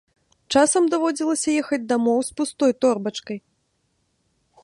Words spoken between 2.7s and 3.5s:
торбачкай.